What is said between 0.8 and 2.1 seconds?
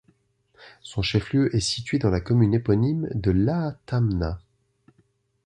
Son chef-lieu est situé dans